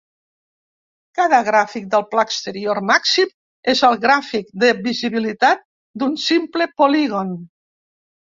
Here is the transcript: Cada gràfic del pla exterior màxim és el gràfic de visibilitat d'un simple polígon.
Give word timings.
Cada 1.17 1.39
gràfic 1.47 1.83
del 1.89 2.05
pla 2.13 2.23
exterior 2.29 2.79
màxim 2.91 3.29
és 3.75 3.83
el 3.89 3.99
gràfic 4.07 4.49
de 4.63 4.71
visibilitat 4.89 5.63
d'un 6.05 6.15
simple 6.25 6.67
polígon. 6.83 7.37